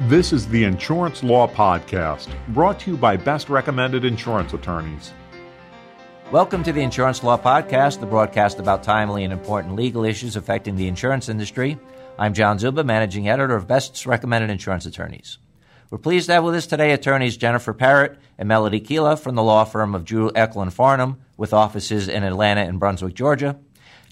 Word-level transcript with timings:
This 0.00 0.32
is 0.32 0.48
the 0.48 0.64
Insurance 0.64 1.22
Law 1.22 1.46
Podcast, 1.46 2.28
brought 2.48 2.80
to 2.80 2.90
you 2.90 2.96
by 2.96 3.16
Best 3.16 3.48
Recommended 3.48 4.04
Insurance 4.04 4.52
Attorneys. 4.52 5.12
Welcome 6.32 6.64
to 6.64 6.72
the 6.72 6.82
Insurance 6.82 7.22
Law 7.22 7.38
Podcast, 7.38 8.00
the 8.00 8.06
broadcast 8.06 8.58
about 8.58 8.82
timely 8.82 9.22
and 9.22 9.32
important 9.32 9.76
legal 9.76 10.04
issues 10.04 10.34
affecting 10.34 10.74
the 10.74 10.88
insurance 10.88 11.28
industry. 11.28 11.78
I'm 12.18 12.34
John 12.34 12.58
Czuba, 12.58 12.84
managing 12.84 13.28
editor 13.28 13.54
of 13.54 13.68
Best 13.68 14.04
Recommended 14.04 14.50
Insurance 14.50 14.84
Attorneys. 14.84 15.38
We're 15.90 15.98
pleased 15.98 16.26
to 16.26 16.32
have 16.32 16.44
with 16.44 16.56
us 16.56 16.66
today 16.66 16.90
attorneys 16.90 17.36
Jennifer 17.36 17.72
Parrott 17.72 18.18
and 18.36 18.48
Melody 18.48 18.80
Keela 18.80 19.16
from 19.16 19.36
the 19.36 19.44
law 19.44 19.62
firm 19.62 19.94
of 19.94 20.04
Drew 20.04 20.28
Eckl 20.32 20.72
& 20.72 20.72
Farnham, 20.72 21.20
with 21.36 21.52
offices 21.52 22.08
in 22.08 22.24
Atlanta 22.24 22.62
and 22.62 22.80
Brunswick, 22.80 23.14
Georgia. 23.14 23.60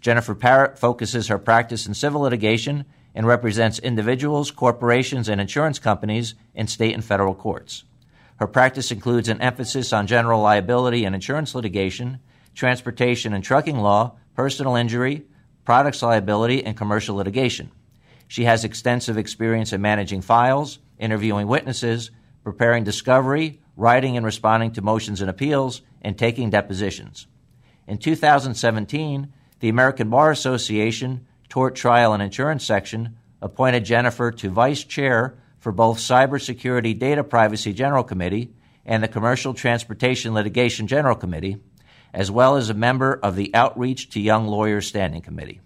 Jennifer 0.01 0.37
Parrott 0.37 0.79
focuses 0.79 1.27
her 1.27 1.39
practice 1.39 1.89
in 1.89 1.95
civil 1.95 2.21
litigation 2.21 2.85
and 3.15 3.27
represents 3.27 3.79
individuals, 3.79 4.51
corporations, 4.51 5.29
and 5.29 5.41
insurance 5.41 5.79
companies 5.79 6.35
in 6.55 6.67
state 6.67 6.95
and 6.95 7.05
federal 7.05 7.35
courts. 7.35 7.85
Her 8.36 8.46
practice 8.46 8.91
includes 8.91 9.29
an 9.29 9.41
emphasis 9.41 9.93
on 9.93 10.07
general 10.07 10.41
liability 10.41 11.05
and 11.05 11.14
insurance 11.14 11.55
litigation, 11.55 12.21
transportation 12.55 13.33
and 13.33 13.45
trucking 13.45 13.79
law, 13.79 14.17
personal 14.35 14.77
injury, 14.77 15.25
products 15.64 16.03
liability, 16.03 16.64
and 16.64 16.77
commercial 16.77 17.17
litigation. 17.17 17.71
She 18.27 18.45
has 18.45 18.64
extensive 18.64 19.19
experience 19.19 19.72
in 19.72 19.83
managing 19.83 20.22
files, 20.22 20.79
interviewing 20.99 21.47
witnesses, 21.47 22.11
preparing 22.43 22.83
discovery, 22.83 23.61
writing 23.77 24.17
and 24.17 24.27
responding 24.27 24.72
to 24.72 24.83
motions 24.83 25.21
and 25.21 25.31
appeals, 25.31 25.83
and 26.00 26.19
taking 26.19 26.50
depositions. 26.50 27.27
In 27.86 27.99
2017, 27.99 29.33
the 29.61 29.69
American 29.69 30.11
Bar 30.11 30.31
Association 30.31 31.27
Tort 31.53 31.75
Trial 31.75 32.15
and 32.15 32.23
Insurance 32.23 32.65
Section 32.65 33.19
appointed 33.42 33.84
Jennifer 33.84 34.31
to 34.31 34.48
vice 34.48 34.84
chair 34.84 35.37
for 35.59 35.70
both 35.70 35.98
Cybersecurity 35.98 36.98
Data 36.98 37.23
Privacy 37.23 37.75
General 37.75 38.05
Committee 38.05 38.55
and 38.86 39.03
the 39.03 39.09
Commercial 39.09 39.53
Transportation 39.53 40.33
Litigation 40.33 40.86
General 40.86 41.14
Committee, 41.14 41.59
as 42.14 42.31
well 42.31 42.56
as 42.56 42.70
a 42.70 42.75
member 42.75 43.20
of 43.22 43.36
the 43.36 43.55
Outreach 43.55 44.09
to 44.12 44.19
Young 44.19 44.47
Lawyers 44.47 44.86
Standing 44.86 45.20
Committee. 45.20 45.61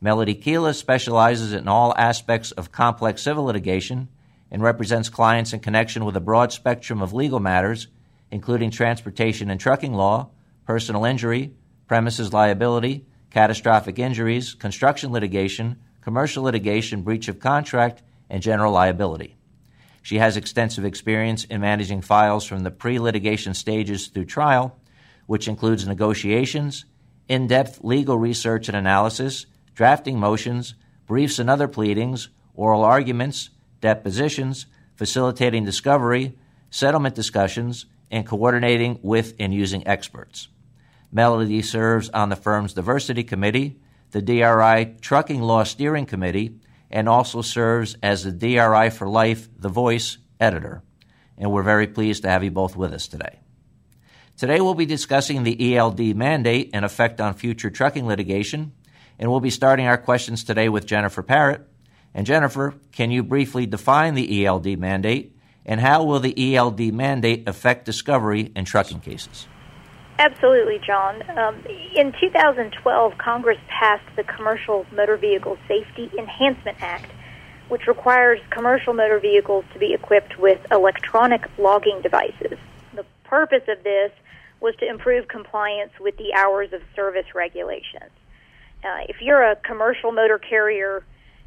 Melody 0.00 0.36
Keela 0.36 0.74
specializes 0.74 1.52
in 1.52 1.66
all 1.66 1.92
aspects 1.96 2.52
of 2.52 2.70
complex 2.70 3.20
civil 3.20 3.42
litigation 3.42 4.06
and 4.48 4.62
represents 4.62 5.08
clients 5.08 5.52
in 5.52 5.58
connection 5.58 6.04
with 6.04 6.14
a 6.14 6.20
broad 6.20 6.52
spectrum 6.52 7.02
of 7.02 7.12
legal 7.12 7.40
matters, 7.40 7.88
including 8.30 8.70
transportation 8.70 9.50
and 9.50 9.58
trucking 9.58 9.92
law, 9.92 10.30
personal 10.64 11.04
injury, 11.04 11.52
premises 11.88 12.32
liability, 12.32 13.06
catastrophic 13.30 13.98
injuries, 13.98 14.54
construction 14.54 15.12
litigation, 15.12 15.76
commercial 16.00 16.42
litigation, 16.42 17.02
breach 17.02 17.28
of 17.28 17.38
contract, 17.38 18.02
and 18.28 18.42
general 18.42 18.72
liability. 18.72 19.36
She 20.02 20.18
has 20.18 20.36
extensive 20.36 20.84
experience 20.84 21.44
in 21.44 21.60
managing 21.60 22.00
files 22.00 22.44
from 22.44 22.62
the 22.62 22.70
pre 22.70 22.98
litigation 22.98 23.54
stages 23.54 24.08
through 24.08 24.24
trial, 24.26 24.78
which 25.26 25.48
includes 25.48 25.86
negotiations, 25.86 26.84
in 27.28 27.46
depth 27.46 27.84
legal 27.84 28.18
research 28.18 28.68
and 28.68 28.76
analysis, 28.76 29.46
drafting 29.74 30.18
motions, 30.18 30.74
briefs 31.06 31.38
and 31.38 31.48
other 31.48 31.68
pleadings, 31.68 32.28
oral 32.54 32.84
arguments, 32.84 33.50
depositions, 33.80 34.66
facilitating 34.96 35.64
discovery, 35.64 36.36
settlement 36.70 37.14
discussions, 37.14 37.86
and 38.10 38.26
coordinating 38.26 38.98
with 39.02 39.34
and 39.38 39.54
using 39.54 39.86
experts. 39.86 40.48
Melody 41.12 41.62
serves 41.62 42.08
on 42.10 42.28
the 42.28 42.36
firm's 42.36 42.74
Diversity 42.74 43.24
Committee, 43.24 43.80
the 44.12 44.22
DRI 44.22 44.96
Trucking 45.00 45.42
Law 45.42 45.64
Steering 45.64 46.06
Committee, 46.06 46.56
and 46.90 47.08
also 47.08 47.42
serves 47.42 47.96
as 48.02 48.24
the 48.24 48.32
DRI 48.32 48.90
for 48.90 49.08
Life 49.08 49.48
The 49.58 49.68
Voice 49.68 50.18
editor. 50.38 50.82
And 51.36 51.50
we're 51.50 51.62
very 51.62 51.86
pleased 51.86 52.22
to 52.22 52.28
have 52.28 52.44
you 52.44 52.50
both 52.50 52.76
with 52.76 52.92
us 52.92 53.08
today. 53.08 53.40
Today 54.36 54.60
we'll 54.60 54.74
be 54.74 54.86
discussing 54.86 55.42
the 55.42 55.76
ELD 55.76 56.16
mandate 56.16 56.70
and 56.72 56.84
effect 56.84 57.20
on 57.20 57.34
future 57.34 57.70
trucking 57.70 58.06
litigation, 58.06 58.72
and 59.18 59.30
we'll 59.30 59.40
be 59.40 59.50
starting 59.50 59.86
our 59.86 59.98
questions 59.98 60.44
today 60.44 60.68
with 60.68 60.86
Jennifer 60.86 61.22
Parrott. 61.22 61.66
And 62.14 62.26
Jennifer, 62.26 62.74
can 62.92 63.10
you 63.10 63.22
briefly 63.22 63.66
define 63.66 64.14
the 64.14 64.46
ELD 64.46 64.78
mandate, 64.78 65.36
and 65.66 65.80
how 65.80 66.04
will 66.04 66.20
the 66.20 66.56
ELD 66.56 66.92
mandate 66.92 67.48
affect 67.48 67.84
discovery 67.84 68.50
in 68.56 68.64
trucking 68.64 69.00
cases? 69.00 69.46
Absolutely, 70.20 70.78
John. 70.86 71.22
Um, 71.38 71.64
in 71.96 72.12
2012, 72.20 73.16
Congress 73.16 73.56
passed 73.68 74.04
the 74.16 74.22
Commercial 74.22 74.84
Motor 74.92 75.16
Vehicle 75.16 75.56
Safety 75.66 76.10
Enhancement 76.18 76.76
Act, 76.82 77.10
which 77.68 77.86
requires 77.86 78.38
commercial 78.50 78.92
motor 78.92 79.18
vehicles 79.18 79.64
to 79.72 79.78
be 79.78 79.94
equipped 79.94 80.38
with 80.38 80.60
electronic 80.70 81.46
logging 81.56 82.02
devices. 82.02 82.58
The 82.94 83.06
purpose 83.24 83.62
of 83.66 83.82
this 83.82 84.12
was 84.60 84.76
to 84.80 84.86
improve 84.86 85.26
compliance 85.26 85.92
with 85.98 86.18
the 86.18 86.34
hours 86.34 86.74
of 86.74 86.82
service 86.94 87.34
regulations. 87.34 88.12
Uh, 88.84 89.08
if 89.08 89.22
you're 89.22 89.42
a 89.42 89.56
commercial 89.56 90.12
motor 90.12 90.38
carrier, 90.38 91.02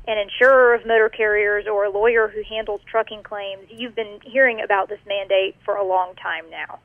an 0.07 0.17
insurer 0.17 0.73
of 0.73 0.83
motor 0.87 1.09
carriers, 1.09 1.67
or 1.67 1.85
a 1.85 1.91
lawyer 1.91 2.27
who 2.27 2.41
handles 2.49 2.81
trucking 2.89 3.21
claims, 3.21 3.67
you've 3.69 3.93
been 3.93 4.17
hearing 4.23 4.61
about 4.61 4.89
this 4.89 4.99
mandate 5.05 5.55
for 5.63 5.75
a 5.75 5.85
long 5.85 6.15
time 6.15 6.49
now 6.49 6.79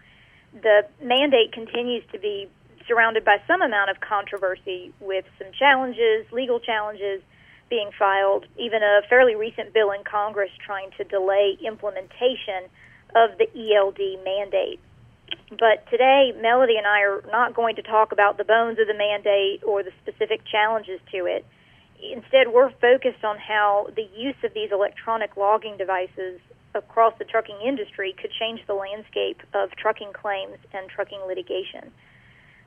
the 0.53 0.87
mandate 1.03 1.53
continues 1.53 2.05
to 2.13 2.19
be 2.19 2.49
surrounded 2.87 3.25
by 3.25 3.37
some 3.47 3.63
amount 3.63 3.91
of 3.91 4.01
controversy 4.01 4.93
with 5.01 5.25
some 5.39 5.49
challenges, 5.59 6.27
legal 6.33 6.59
challenges 6.59 7.23
being 7.69 7.91
filed, 7.99 8.47
even 8.57 8.83
a 8.83 9.03
fairly 9.09 9.35
recent 9.35 9.75
bill 9.75 9.91
in 9.93 10.03
Congress 10.05 10.51
trying 10.65 10.91
to 10.97 11.05
delay 11.05 11.59
implementation 11.65 12.65
of 13.15 13.37
the 13.39 13.47
ELD 13.55 14.25
mandate. 14.25 14.81
But 15.51 15.85
today, 15.91 16.33
Melody 16.41 16.77
and 16.77 16.87
I 16.87 17.01
are 17.03 17.23
not 17.31 17.55
going 17.55 17.77
to 17.77 17.83
talk 17.83 18.13
about 18.13 18.39
the 18.39 18.45
bones 18.45 18.79
of 18.79 18.87
the 18.87 18.95
mandate 18.95 19.63
or 19.65 19.83
the 19.83 19.93
specific 20.03 20.41
challenges 20.51 21.01
to 21.13 21.27
it. 21.27 21.45
Instead, 22.01 22.49
we're 22.49 22.71
focused 22.81 23.25
on 23.25 23.37
how 23.39 23.89
the 23.95 24.09
use 24.17 24.37
of 24.45 24.55
these 24.55 24.71
electronic 24.73 25.37
logging 25.37 25.77
devices 25.77 26.41
across 26.75 27.15
the 27.19 27.25
trucking 27.25 27.59
industry 27.65 28.15
could 28.21 28.31
change 28.39 28.61
the 28.67 28.75
landscape 28.75 29.41
of 29.55 29.71
trucking 29.77 30.13
claims 30.13 30.57
and 30.73 30.89
trucking 30.89 31.21
litigation. 31.27 31.91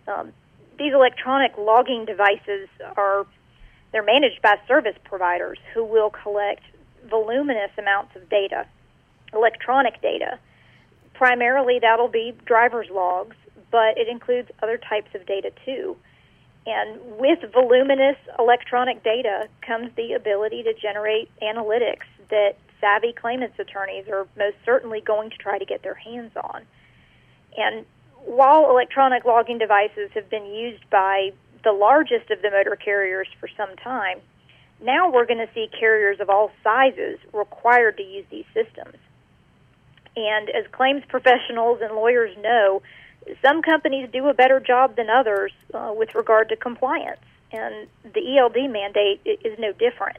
Um, 0.07 0.33
these 0.77 0.93
electronic 0.93 1.51
logging 1.57 2.05
devices 2.05 2.67
are 2.97 3.25
they're 3.91 4.03
managed 4.03 4.41
by 4.41 4.55
service 4.67 4.95
providers 5.03 5.59
who 5.73 5.83
will 5.83 6.09
collect 6.09 6.63
voluminous 7.09 7.71
amounts 7.77 8.15
of 8.15 8.29
data, 8.29 8.65
electronic 9.33 10.01
data. 10.01 10.39
Primarily, 11.13 11.79
that'll 11.79 12.07
be 12.07 12.33
driver's 12.45 12.89
logs, 12.89 13.35
but 13.69 13.97
it 13.97 14.07
includes 14.07 14.49
other 14.63 14.77
types 14.77 15.13
of 15.13 15.25
data 15.25 15.51
too. 15.65 15.97
And 16.65 16.99
with 17.17 17.39
voluminous 17.51 18.17
electronic 18.37 19.03
data 19.03 19.47
comes 19.65 19.91
the 19.95 20.13
ability 20.13 20.63
to 20.63 20.73
generate 20.73 21.29
analytics 21.41 22.05
that 22.29 22.55
savvy 22.81 23.13
claimants 23.13 23.57
attorneys 23.59 24.07
are 24.09 24.27
most 24.37 24.57
certainly 24.65 24.99
going 24.99 25.29
to 25.29 25.37
try 25.37 25.57
to 25.57 25.65
get 25.65 25.83
their 25.83 25.93
hands 25.93 26.31
on. 26.35 26.63
And 27.55 27.85
while 28.25 28.69
electronic 28.69 29.23
logging 29.23 29.59
devices 29.59 30.09
have 30.13 30.29
been 30.29 30.45
used 30.45 30.89
by 30.89 31.31
the 31.63 31.71
largest 31.71 32.31
of 32.31 32.41
the 32.41 32.49
motor 32.49 32.75
carriers 32.75 33.27
for 33.39 33.47
some 33.55 33.75
time, 33.77 34.19
now 34.83 35.11
we're 35.11 35.25
going 35.25 35.45
to 35.45 35.53
see 35.53 35.69
carriers 35.79 36.19
of 36.19 36.29
all 36.29 36.51
sizes 36.63 37.19
required 37.33 37.97
to 37.97 38.03
use 38.03 38.25
these 38.31 38.45
systems. 38.53 38.97
And 40.15 40.49
as 40.49 40.65
claims 40.71 41.03
professionals 41.07 41.79
and 41.81 41.95
lawyers 41.95 42.35
know, 42.41 42.81
some 43.43 43.61
companies 43.61 44.09
do 44.11 44.27
a 44.27 44.33
better 44.33 44.59
job 44.59 44.95
than 44.95 45.09
others 45.09 45.51
uh, 45.73 45.93
with 45.95 46.15
regard 46.15 46.49
to 46.49 46.55
compliance, 46.55 47.21
and 47.51 47.87
the 48.03 48.37
ELD 48.37 48.69
mandate 48.71 49.21
is 49.23 49.57
no 49.59 49.71
different 49.73 50.17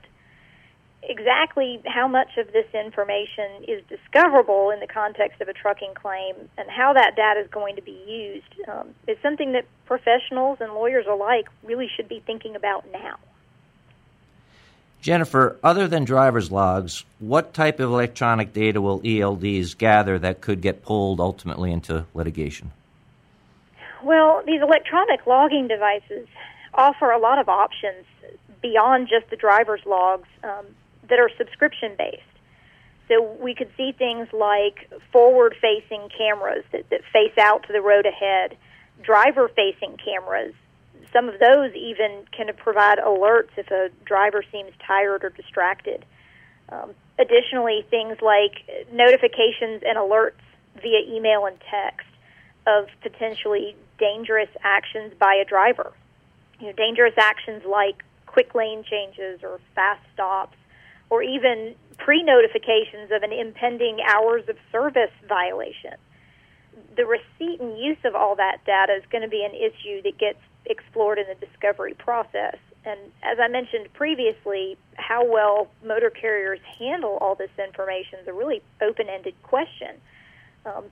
exactly 1.03 1.81
how 1.85 2.07
much 2.07 2.37
of 2.39 2.53
this 2.53 2.67
information 2.73 3.65
is 3.67 3.83
discoverable 3.89 4.71
in 4.71 4.81
the 4.81 4.87
context 4.87 5.41
of 5.41 5.49
a 5.49 5.53
trucking 5.53 5.95
claim 5.95 6.35
and 6.57 6.71
how 6.71 6.93
that 6.93 7.17
data 7.17 7.41
is 7.41 7.49
going 7.51 7.77
to 7.77 7.83
be 7.83 8.03
used 8.07 8.69
um, 8.69 8.95
is 9.09 9.17
something 9.23 9.53
that 9.53 9.65
professionals 9.87 10.59
and 10.61 10.73
lawyers 10.73 11.07
alike 11.11 11.49
really 11.65 11.89
should 11.97 12.09
be 12.09 12.21
thinking 12.25 12.55
about 12.55 12.85
now. 12.93 13.17
Jennifer, 15.01 15.59
other 15.65 15.89
than 15.89 16.05
driver's 16.05 16.53
logs, 16.53 17.05
what 17.19 17.53
type 17.53 17.81
of 17.81 17.91
electronic 17.91 18.53
data 18.53 18.81
will 18.81 19.01
ELDs 19.01 19.77
gather 19.77 20.17
that 20.21 20.41
could 20.41 20.61
get 20.61 20.85
pulled 20.85 21.19
ultimately 21.19 21.73
into 21.73 22.07
litigation? 22.15 22.71
Well, 24.05 24.45
these 24.47 24.63
electronic 24.63 25.27
logging 25.27 25.67
devices 25.67 26.29
offer 26.75 27.11
a 27.11 27.19
lot 27.19 27.41
of 27.41 27.49
options 27.49 28.05
beyond 28.63 29.09
just 29.09 29.29
the 29.29 29.37
driver's 29.37 29.85
logs. 29.85 30.29
Um, 30.45 30.67
that 31.13 31.21
are 31.21 31.31
subscription 31.37 31.93
based. 31.99 32.23
So 33.07 33.37
we 33.39 33.55
could 33.55 33.69
see 33.77 33.93
things 33.93 34.29
like 34.33 34.91
forward 35.13 35.55
facing 35.61 36.09
cameras 36.17 36.65
that, 36.73 36.89
that 36.89 37.03
face 37.13 37.37
out 37.37 37.67
to 37.67 37.73
the 37.75 37.83
road 37.83 38.07
ahead, 38.07 38.57
driver 39.03 39.51
facing 39.55 39.99
cameras. 40.03 40.55
Some 41.13 41.29
of 41.29 41.39
those 41.39 41.75
even 41.75 42.25
can 42.35 42.51
provide 42.57 42.97
alerts 42.97 43.51
if 43.59 43.71
a 43.71 43.91
driver 44.07 44.43
seems 44.51 44.73
tired 44.87 45.23
or 45.23 45.29
distracted. 45.29 46.07
Um, 46.71 46.95
additionally, 47.19 47.85
things 47.91 48.17
like 48.23 48.65
notifications 48.91 49.83
and 49.85 49.99
alerts 49.99 50.41
via 50.81 51.01
email 51.07 51.45
and 51.45 51.59
text 51.71 52.07
of 52.67 52.87
potentially 53.03 53.77
dangerous 53.99 54.49
actions 54.63 55.13
by 55.19 55.35
a 55.35 55.45
driver. 55.45 55.93
You 56.59 56.69
know, 56.69 56.73
dangerous 56.73 57.19
actions 57.19 57.65
like 57.67 58.03
quick 58.25 58.55
lane 58.55 58.83
changes 58.83 59.41
or 59.43 59.61
fast 59.75 60.01
stops, 60.15 60.57
or 61.13 61.23
even 61.23 61.75
pre 61.99 62.23
notifications 62.23 63.13
of 63.13 63.23
an 63.23 63.35
impending 63.35 63.99
hours 64.01 64.49
of 64.49 64.57
service 64.73 65.13
violation. 65.29 65.93
The 66.97 67.05
receipt 67.05 67.61
and 67.61 67.79
use 67.79 67.99
of 68.07 68.15
all 68.15 68.35
that 68.37 68.65
data 68.65 68.95
is 68.95 69.05
going 69.13 69.21
to 69.21 69.29
be 69.29 69.45
an 69.45 69.53
issue 69.55 70.01
that 70.05 70.17
gets 70.17 70.39
explored 70.65 71.19
in 71.19 71.27
the 71.29 71.47
discovery 71.47 71.93
process. 71.93 72.57
And 72.87 72.99
as 73.23 73.37
I 73.39 73.49
mentioned 73.49 73.93
previously, 73.93 74.79
how 74.95 75.31
well 75.31 75.69
motor 75.85 76.09
carriers 76.09 76.61
handle 76.79 77.19
all 77.21 77.35
this 77.35 77.53
information 77.59 78.21
is 78.23 78.27
a 78.27 78.33
really 78.33 78.63
open 78.81 79.11
ended 79.11 79.35
question. 79.43 80.01
Um, 80.65 80.85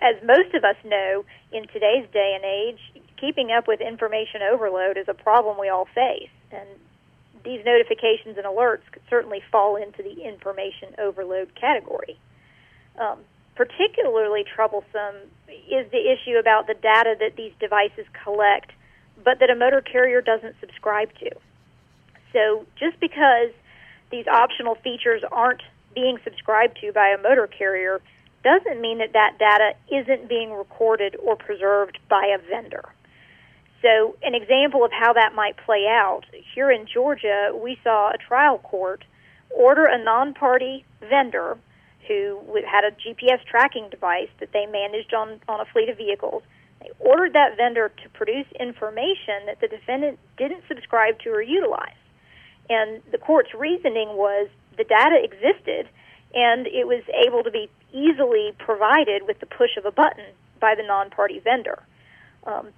as 0.00 0.14
most 0.22 0.54
of 0.54 0.62
us 0.62 0.76
know, 0.84 1.24
in 1.50 1.66
today's 1.66 2.06
day 2.12 2.36
and 2.36 2.44
age, 2.44 3.02
keeping 3.16 3.50
up 3.50 3.66
with 3.66 3.80
information 3.80 4.42
overload 4.42 4.96
is 4.96 5.08
a 5.08 5.14
problem 5.14 5.58
we 5.58 5.68
all 5.68 5.88
face. 5.96 6.30
And 6.52 6.68
these 7.48 7.64
notifications 7.64 8.36
and 8.36 8.44
alerts 8.44 8.84
could 8.92 9.00
certainly 9.08 9.40
fall 9.50 9.76
into 9.76 10.02
the 10.02 10.22
information 10.22 10.94
overload 10.98 11.50
category. 11.54 12.18
Um, 13.00 13.20
particularly 13.54 14.44
troublesome 14.44 15.16
is 15.48 15.90
the 15.90 16.12
issue 16.12 16.36
about 16.38 16.66
the 16.66 16.74
data 16.74 17.16
that 17.18 17.36
these 17.36 17.52
devices 17.58 18.04
collect, 18.22 18.72
but 19.24 19.40
that 19.40 19.48
a 19.48 19.54
motor 19.54 19.80
carrier 19.80 20.20
doesn't 20.20 20.56
subscribe 20.60 21.08
to. 21.20 21.30
So 22.34 22.66
just 22.78 23.00
because 23.00 23.50
these 24.10 24.26
optional 24.26 24.74
features 24.74 25.22
aren't 25.32 25.62
being 25.94 26.18
subscribed 26.24 26.76
to 26.82 26.92
by 26.92 27.08
a 27.08 27.22
motor 27.22 27.46
carrier 27.46 28.02
doesn't 28.44 28.78
mean 28.78 28.98
that 28.98 29.14
that 29.14 29.38
data 29.38 29.72
isn't 29.90 30.28
being 30.28 30.52
recorded 30.52 31.16
or 31.24 31.34
preserved 31.34 31.98
by 32.10 32.26
a 32.26 32.38
vendor. 32.46 32.84
So, 33.82 34.16
an 34.22 34.34
example 34.34 34.84
of 34.84 34.90
how 34.90 35.12
that 35.12 35.34
might 35.34 35.56
play 35.56 35.86
out 35.88 36.22
here 36.54 36.70
in 36.70 36.86
Georgia, 36.92 37.52
we 37.54 37.78
saw 37.84 38.10
a 38.10 38.18
trial 38.18 38.58
court 38.58 39.04
order 39.50 39.86
a 39.86 40.02
non 40.02 40.34
party 40.34 40.84
vendor 41.00 41.56
who 42.08 42.40
had 42.66 42.84
a 42.84 42.90
GPS 42.90 43.44
tracking 43.44 43.88
device 43.90 44.30
that 44.40 44.52
they 44.52 44.66
managed 44.66 45.12
on, 45.14 45.40
on 45.48 45.60
a 45.60 45.64
fleet 45.66 45.88
of 45.88 45.96
vehicles. 45.96 46.42
They 46.80 46.90
ordered 46.98 47.34
that 47.34 47.56
vendor 47.56 47.90
to 48.02 48.08
produce 48.10 48.46
information 48.58 49.46
that 49.46 49.60
the 49.60 49.68
defendant 49.68 50.18
didn't 50.38 50.62
subscribe 50.68 51.18
to 51.20 51.30
or 51.30 51.42
utilize. 51.42 51.98
And 52.70 53.02
the 53.12 53.18
court's 53.18 53.52
reasoning 53.54 54.16
was 54.16 54.48
the 54.76 54.84
data 54.84 55.22
existed 55.22 55.88
and 56.34 56.66
it 56.66 56.86
was 56.86 57.02
able 57.26 57.42
to 57.42 57.50
be 57.50 57.68
easily 57.92 58.52
provided 58.58 59.26
with 59.26 59.40
the 59.40 59.46
push 59.46 59.76
of 59.76 59.84
a 59.84 59.90
button 59.90 60.26
by 60.60 60.74
the 60.74 60.82
non 60.82 61.10
party 61.10 61.40
vendor. 61.40 61.82
Um, 62.46 62.68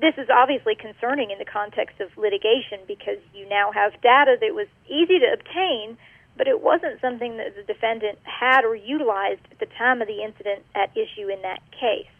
this 0.00 0.14
is 0.16 0.28
obviously 0.30 0.74
concerning 0.74 1.30
in 1.30 1.38
the 1.38 1.44
context 1.44 2.00
of 2.00 2.16
litigation 2.16 2.78
because 2.86 3.18
you 3.34 3.48
now 3.48 3.72
have 3.72 4.00
data 4.00 4.36
that 4.40 4.54
was 4.54 4.68
easy 4.88 5.18
to 5.18 5.32
obtain, 5.32 5.98
but 6.36 6.46
it 6.46 6.62
wasn't 6.62 7.00
something 7.00 7.36
that 7.38 7.56
the 7.56 7.62
defendant 7.62 8.18
had 8.22 8.64
or 8.64 8.76
utilized 8.76 9.40
at 9.50 9.58
the 9.58 9.66
time 9.66 10.00
of 10.00 10.06
the 10.06 10.22
incident 10.22 10.62
at 10.74 10.96
issue 10.96 11.28
in 11.28 11.42
that 11.42 11.60
case. 11.72 12.10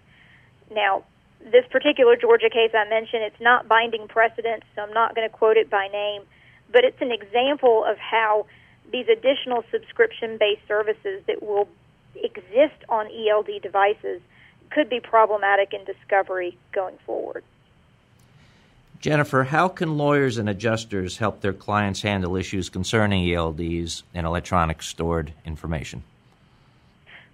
Now, 0.74 1.04
this 1.40 1.64
particular 1.70 2.16
Georgia 2.16 2.50
case 2.50 2.72
I 2.74 2.88
mentioned, 2.88 3.22
it's 3.22 3.40
not 3.40 3.68
binding 3.68 4.08
precedent, 4.08 4.64
so 4.74 4.82
I'm 4.82 4.92
not 4.92 5.14
going 5.14 5.28
to 5.28 5.34
quote 5.34 5.56
it 5.56 5.70
by 5.70 5.86
name, 5.86 6.22
but 6.72 6.84
it's 6.84 7.00
an 7.00 7.12
example 7.12 7.84
of 7.84 7.96
how 7.96 8.46
these 8.90 9.06
additional 9.08 9.62
subscription 9.70 10.36
based 10.36 10.66
services 10.66 11.22
that 11.28 11.42
will 11.42 11.68
exist 12.16 12.82
on 12.88 13.06
ELD 13.06 13.62
devices 13.62 14.20
could 14.70 14.90
be 14.90 14.98
problematic 14.98 15.72
in 15.72 15.84
discovery 15.84 16.58
going 16.72 16.98
forward. 17.06 17.44
Jennifer, 19.00 19.44
how 19.44 19.68
can 19.68 19.96
lawyers 19.96 20.38
and 20.38 20.48
adjusters 20.48 21.18
help 21.18 21.40
their 21.40 21.52
clients 21.52 22.02
handle 22.02 22.36
issues 22.36 22.68
concerning 22.68 23.24
ELDs 23.24 24.02
and 24.12 24.26
electronic 24.26 24.82
stored 24.82 25.32
information? 25.44 26.02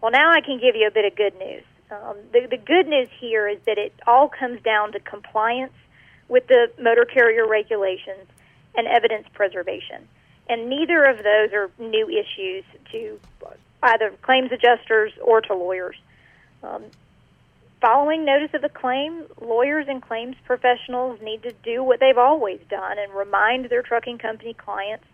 Well, 0.02 0.12
now 0.12 0.30
I 0.30 0.42
can 0.42 0.60
give 0.60 0.76
you 0.76 0.86
a 0.86 0.90
bit 0.90 1.06
of 1.06 1.16
good 1.16 1.38
news. 1.38 1.64
Um, 1.90 2.16
the, 2.32 2.46
the 2.50 2.58
good 2.58 2.86
news 2.86 3.08
here 3.18 3.48
is 3.48 3.58
that 3.66 3.78
it 3.78 3.94
all 4.06 4.28
comes 4.28 4.60
down 4.62 4.92
to 4.92 5.00
compliance 5.00 5.72
with 6.28 6.46
the 6.48 6.70
motor 6.78 7.06
carrier 7.06 7.46
regulations 7.46 8.26
and 8.74 8.86
evidence 8.86 9.26
preservation. 9.32 10.06
And 10.48 10.68
neither 10.68 11.04
of 11.04 11.18
those 11.18 11.52
are 11.54 11.70
new 11.78 12.08
issues 12.10 12.64
to 12.92 13.18
either 13.82 14.10
claims 14.20 14.52
adjusters 14.52 15.12
or 15.22 15.40
to 15.42 15.54
lawyers. 15.54 15.96
Um, 16.62 16.84
Following 17.84 18.24
notice 18.24 18.48
of 18.54 18.64
a 18.64 18.70
claim, 18.70 19.26
lawyers 19.42 19.84
and 19.90 20.00
claims 20.00 20.36
professionals 20.46 21.20
need 21.22 21.42
to 21.42 21.52
do 21.62 21.84
what 21.84 22.00
they've 22.00 22.16
always 22.16 22.58
done 22.70 22.98
and 22.98 23.12
remind 23.12 23.66
their 23.66 23.82
trucking 23.82 24.16
company 24.16 24.54
clients 24.54 25.04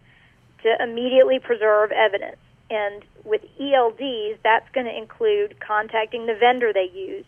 to 0.63 0.77
immediately 0.81 1.41
preserve 1.41 1.91
evidence. 1.91 2.37
And 2.71 3.03
with 3.25 3.43
ELDs, 3.61 4.39
that's 4.45 4.71
going 4.71 4.87
to 4.87 4.97
include 4.97 5.59
contacting 5.59 6.27
the 6.27 6.37
vendor 6.37 6.73
they 6.73 6.89
use 6.95 7.25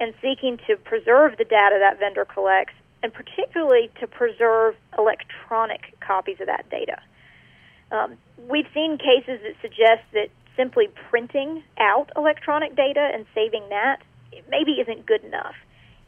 and 0.00 0.14
seeking 0.22 0.58
to 0.66 0.76
preserve 0.76 1.36
the 1.36 1.44
data 1.44 1.76
that 1.78 1.98
vendor 1.98 2.24
collects, 2.24 2.72
and 3.02 3.12
particularly 3.12 3.90
to 4.00 4.06
preserve 4.06 4.76
electronic 4.96 5.94
copies 6.00 6.40
of 6.40 6.46
that 6.46 6.70
data. 6.70 6.98
Um, 7.92 8.16
we've 8.48 8.68
seen 8.72 8.96
cases 8.96 9.40
that 9.42 9.56
suggest 9.60 10.04
that 10.14 10.30
simply 10.56 10.88
printing 11.10 11.64
out 11.78 12.08
electronic 12.16 12.74
data 12.74 13.10
and 13.12 13.26
saving 13.34 13.68
that 13.68 14.00
maybe 14.50 14.72
isn't 14.72 15.06
good 15.06 15.24
enough. 15.24 15.54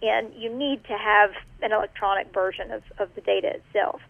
And 0.02 0.32
you 0.34 0.52
need 0.52 0.84
to 0.84 0.96
have 0.98 1.30
an 1.62 1.72
electronic 1.72 2.32
version 2.32 2.72
of, 2.72 2.82
of 2.98 3.14
the 3.14 3.20
data 3.20 3.54
itself. 3.54 4.00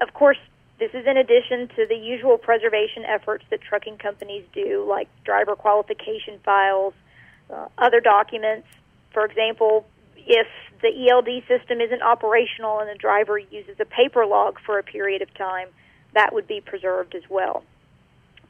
Of 0.00 0.12
course, 0.14 0.38
this 0.78 0.90
is 0.94 1.06
in 1.06 1.16
addition 1.16 1.68
to 1.76 1.86
the 1.86 1.96
usual 1.96 2.38
preservation 2.38 3.04
efforts 3.04 3.44
that 3.50 3.60
trucking 3.62 3.98
companies 3.98 4.44
do, 4.52 4.84
like 4.88 5.08
driver 5.24 5.54
qualification 5.54 6.38
files, 6.44 6.94
uh, 7.50 7.68
other 7.78 8.00
documents. 8.00 8.66
For 9.12 9.24
example, 9.24 9.86
if 10.16 10.46
the 10.80 11.08
ELD 11.08 11.44
system 11.46 11.80
isn't 11.80 12.02
operational 12.02 12.80
and 12.80 12.88
the 12.88 12.98
driver 12.98 13.38
uses 13.38 13.78
a 13.80 13.84
paper 13.84 14.26
log 14.26 14.58
for 14.66 14.78
a 14.78 14.82
period 14.82 15.22
of 15.22 15.32
time, 15.34 15.68
that 16.14 16.34
would 16.34 16.46
be 16.46 16.60
preserved 16.60 17.14
as 17.14 17.22
well. 17.30 17.64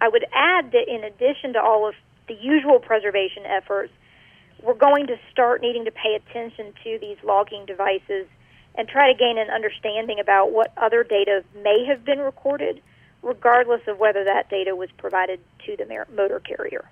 I 0.01 0.09
would 0.09 0.25
add 0.35 0.73
that 0.73 0.89
in 0.89 1.05
addition 1.05 1.53
to 1.53 1.61
all 1.61 1.89
of 1.89 1.95
the 2.29 2.35
usual 2.35 2.81
preservation 2.81 3.45
efforts, 3.47 3.93
we're 4.63 4.75
going 4.75 5.07
to 5.09 5.19
start 5.31 5.61
needing 5.61 5.85
to 5.85 5.91
pay 5.91 6.15
attention 6.15 6.73
to 6.85 6.99
these 7.01 7.17
logging 7.25 7.67
devices 7.67 8.27
and 8.75 8.89
try 8.89 9.13
to 9.13 9.19
gain 9.19 9.39
an 9.39 9.51
understanding 9.51 10.19
about 10.21 10.53
what 10.53 10.73
other 10.77 11.05
data 11.05 11.45
may 11.63 11.85
have 11.85 12.05
been 12.05 12.21
recorded, 12.21 12.81
regardless 13.23 13.83
of 13.87 13.99
whether 13.99 14.25
that 14.25 14.49
data 14.49 14.75
was 14.75 14.91
provided 14.97 15.41
to 15.67 15.77
the 15.77 16.07
motor 16.15 16.41
carrier. 16.41 16.89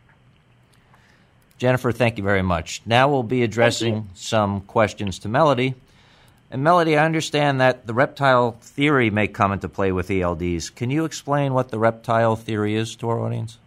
Jennifer, 1.58 1.92
thank 1.92 2.16
you 2.16 2.24
very 2.24 2.42
much. 2.42 2.82
Now 2.86 3.08
we'll 3.08 3.22
be 3.22 3.42
addressing 3.42 4.08
some 4.14 4.62
questions 4.62 5.18
to 5.20 5.28
Melody. 5.28 5.74
And 6.50 6.64
Melody, 6.64 6.96
I 6.96 7.04
understand 7.04 7.60
that 7.60 7.86
the 7.86 7.94
reptile 7.94 8.52
theory 8.60 9.10
may 9.10 9.28
come 9.28 9.52
into 9.52 9.68
play 9.68 9.92
with 9.92 10.08
ELDs. 10.08 10.74
Can 10.74 10.90
you 10.90 11.04
explain 11.04 11.54
what 11.54 11.68
the 11.68 11.78
reptile 11.78 12.34
theory 12.34 12.74
is 12.74 12.96
to 12.96 13.08
our 13.08 13.20
audience? 13.20 13.58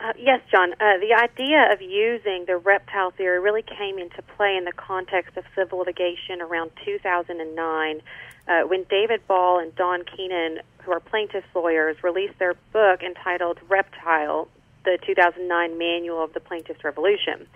Uh, 0.00 0.12
yes, 0.16 0.40
John. 0.50 0.74
Uh, 0.74 0.98
the 1.00 1.12
idea 1.12 1.72
of 1.72 1.82
using 1.82 2.44
the 2.46 2.56
reptile 2.56 3.10
theory 3.10 3.40
really 3.40 3.62
came 3.62 3.98
into 3.98 4.22
play 4.36 4.56
in 4.56 4.64
the 4.64 4.72
context 4.72 5.36
of 5.36 5.44
civil 5.56 5.80
litigation 5.80 6.40
around 6.40 6.70
2009 6.84 8.02
uh, 8.46 8.60
when 8.62 8.84
David 8.84 9.26
Ball 9.26 9.58
and 9.58 9.74
Don 9.74 10.04
Keenan, 10.04 10.60
who 10.84 10.92
are 10.92 11.00
plaintiffs' 11.00 11.48
lawyers, 11.52 11.96
released 12.04 12.38
their 12.38 12.54
book 12.72 13.02
entitled 13.02 13.58
Reptile, 13.68 14.48
the 14.84 14.98
2009 15.04 15.76
Manual 15.76 16.22
of 16.22 16.32
the 16.32 16.40
Plaintiff's 16.40 16.84
Revolution. 16.84 17.48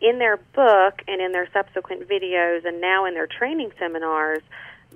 In 0.00 0.18
their 0.18 0.36
book 0.36 1.02
and 1.08 1.20
in 1.20 1.32
their 1.32 1.48
subsequent 1.52 2.08
videos 2.08 2.64
and 2.64 2.80
now 2.80 3.06
in 3.06 3.14
their 3.14 3.26
training 3.26 3.72
seminars, 3.78 4.42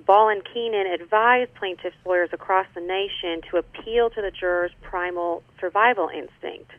Ball 0.05 0.29
and 0.29 0.43
Keenan 0.53 0.87
advised 0.87 1.53
plaintiffs' 1.55 1.95
lawyers 2.05 2.29
across 2.31 2.67
the 2.73 2.81
nation 2.81 3.41
to 3.49 3.57
appeal 3.57 4.09
to 4.11 4.21
the 4.21 4.31
jurors' 4.31 4.71
primal 4.81 5.43
survival 5.59 6.09
instinct. 6.09 6.71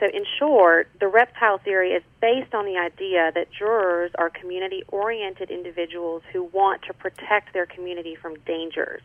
So, 0.00 0.06
in 0.06 0.24
short, 0.38 0.88
the 0.98 1.06
reptile 1.06 1.58
theory 1.58 1.92
is 1.92 2.02
based 2.20 2.54
on 2.54 2.64
the 2.64 2.76
idea 2.76 3.30
that 3.34 3.52
jurors 3.52 4.10
are 4.16 4.28
community 4.28 4.82
oriented 4.88 5.50
individuals 5.50 6.22
who 6.32 6.44
want 6.44 6.82
to 6.82 6.94
protect 6.94 7.52
their 7.52 7.66
community 7.66 8.16
from 8.16 8.34
dangers. 8.46 9.02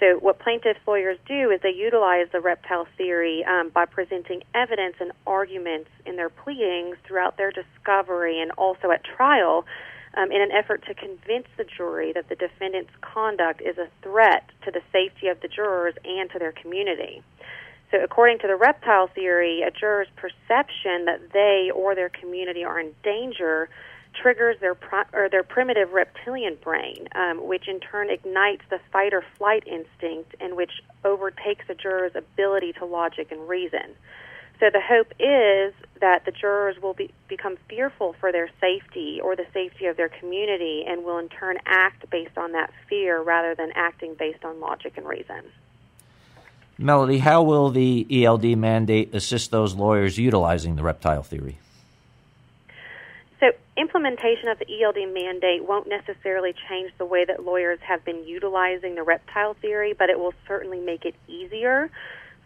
So, 0.00 0.18
what 0.18 0.38
plaintiffs' 0.38 0.80
lawyers 0.86 1.18
do 1.26 1.50
is 1.50 1.60
they 1.62 1.74
utilize 1.74 2.28
the 2.32 2.40
reptile 2.40 2.86
theory 2.96 3.44
um, 3.44 3.70
by 3.70 3.86
presenting 3.86 4.42
evidence 4.54 4.96
and 5.00 5.12
arguments 5.26 5.90
in 6.06 6.16
their 6.16 6.30
pleadings 6.30 6.96
throughout 7.06 7.36
their 7.36 7.50
discovery 7.50 8.40
and 8.40 8.50
also 8.52 8.90
at 8.90 9.02
trial 9.04 9.64
um, 10.16 10.30
in 10.32 10.40
an 10.40 10.52
effort 10.52 10.84
to 10.86 10.94
convince 10.94 11.46
the 11.56 11.64
jury 11.64 12.12
that 12.12 12.28
the 12.28 12.36
defendant's 12.36 12.92
conduct 13.00 13.60
is 13.60 13.78
a 13.78 13.88
threat 14.02 14.50
to 14.64 14.70
the 14.70 14.80
safety 14.92 15.28
of 15.28 15.40
the 15.40 15.48
jurors 15.48 15.94
and 16.04 16.30
to 16.30 16.38
their 16.38 16.52
community. 16.52 17.22
So, 17.90 18.02
according 18.02 18.38
to 18.40 18.46
the 18.46 18.56
reptile 18.56 19.08
theory, 19.08 19.62
a 19.62 19.70
juror's 19.70 20.08
perception 20.16 21.04
that 21.04 21.32
they 21.32 21.70
or 21.74 21.94
their 21.94 22.08
community 22.08 22.64
are 22.64 22.80
in 22.80 22.92
danger 23.02 23.68
triggers 24.20 24.56
their 24.60 24.74
pri- 24.74 25.06
or 25.12 25.28
their 25.28 25.42
primitive 25.42 25.92
reptilian 25.92 26.56
brain, 26.62 27.08
um, 27.14 27.46
which 27.46 27.68
in 27.68 27.80
turn 27.80 28.10
ignites 28.10 28.62
the 28.70 28.78
fight 28.92 29.12
or 29.12 29.24
flight 29.36 29.64
instinct, 29.66 30.34
and 30.40 30.56
which 30.56 30.70
overtakes 31.04 31.64
a 31.68 31.74
juror's 31.74 32.14
ability 32.14 32.72
to 32.72 32.84
logic 32.84 33.30
and 33.30 33.48
reason. 33.48 33.94
So 34.64 34.70
the 34.70 34.80
hope 34.80 35.12
is 35.20 35.74
that 36.00 36.24
the 36.24 36.30
jurors 36.30 36.80
will 36.80 36.94
be, 36.94 37.12
become 37.28 37.58
fearful 37.68 38.14
for 38.18 38.32
their 38.32 38.48
safety 38.62 39.20
or 39.22 39.36
the 39.36 39.44
safety 39.52 39.84
of 39.84 39.98
their 39.98 40.08
community, 40.08 40.84
and 40.88 41.04
will 41.04 41.18
in 41.18 41.28
turn 41.28 41.58
act 41.66 42.08
based 42.08 42.38
on 42.38 42.52
that 42.52 42.72
fear 42.88 43.20
rather 43.20 43.54
than 43.54 43.72
acting 43.74 44.14
based 44.18 44.42
on 44.42 44.60
logic 44.60 44.94
and 44.96 45.06
reason. 45.06 45.42
Melody, 46.78 47.18
how 47.18 47.42
will 47.42 47.68
the 47.68 48.06
ELD 48.24 48.56
mandate 48.56 49.14
assist 49.14 49.50
those 49.50 49.74
lawyers 49.74 50.16
utilizing 50.16 50.76
the 50.76 50.82
reptile 50.82 51.22
theory? 51.22 51.58
So, 53.40 53.50
implementation 53.76 54.48
of 54.48 54.58
the 54.58 54.82
ELD 54.82 55.12
mandate 55.12 55.68
won't 55.68 55.90
necessarily 55.90 56.54
change 56.70 56.90
the 56.96 57.04
way 57.04 57.26
that 57.26 57.44
lawyers 57.44 57.80
have 57.82 58.02
been 58.02 58.24
utilizing 58.24 58.94
the 58.94 59.02
reptile 59.02 59.52
theory, 59.60 59.92
but 59.92 60.08
it 60.08 60.18
will 60.18 60.32
certainly 60.48 60.80
make 60.80 61.04
it 61.04 61.14
easier 61.28 61.90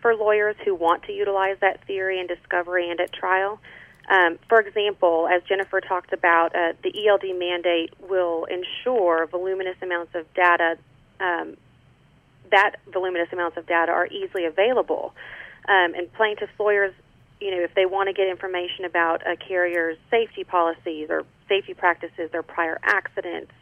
for 0.00 0.14
lawyers 0.14 0.57
who 0.64 0.75
want 0.75 1.02
to 1.05 1.12
utilize 1.12 1.57
that 1.61 1.85
theory 1.87 2.21
in 2.21 2.26
discovery 2.26 2.90
and 2.90 3.00
at 3.00 3.12
trial. 3.12 3.61
Um, 4.09 4.38
for 4.49 4.61
example, 4.61 5.28
as 5.31 5.43
Jennifer 5.43 5.81
talked 5.81 6.12
about, 6.12 6.55
uh, 6.57 6.73
the 6.83 7.07
ELD 7.07 7.38
mandate 7.38 7.93
will 8.09 8.47
ensure 8.47 9.26
voluminous 9.26 9.76
amounts 9.83 10.14
of 10.14 10.33
data, 10.35 10.78
um, 11.21 11.57
that 12.50 12.76
voluminous 12.90 13.28
amounts 13.33 13.59
of 13.59 13.67
data 13.67 13.93
are 13.93 14.07
easily 14.07 14.47
available. 14.47 15.14
Um, 15.69 15.95
and 15.95 16.11
plaintiffs' 16.14 16.52
lawyers 16.59 16.95
you 17.40 17.50
know, 17.52 17.62
if 17.62 17.75
they 17.75 17.87
want 17.87 18.09
to 18.09 18.12
get 18.12 18.28
information 18.28 18.85
about 18.85 19.26
a 19.26 19.37
carrier's 19.37 19.97
safety 20.11 20.45
policies 20.45 21.09
or 21.11 21.25
safety 21.49 21.75
practices, 21.75 22.31
their 22.33 22.43
prior 22.43 22.78
accidents, 22.83 23.52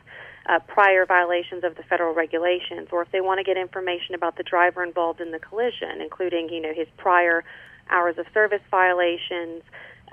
uh, 0.48 0.60
prior 0.66 1.04
violations 1.04 1.64
of 1.64 1.76
the 1.76 1.82
federal 1.82 2.14
regulations, 2.14 2.88
or 2.92 3.02
if 3.02 3.10
they 3.10 3.20
want 3.20 3.38
to 3.38 3.44
get 3.44 3.56
information 3.56 4.14
about 4.14 4.36
the 4.36 4.42
driver 4.42 4.82
involved 4.82 5.20
in 5.20 5.32
the 5.32 5.38
collision, 5.38 6.00
including, 6.00 6.48
you 6.48 6.60
know, 6.60 6.72
his 6.72 6.86
prior 6.96 7.44
hours 7.90 8.16
of 8.18 8.26
service 8.32 8.62
violations, 8.70 9.62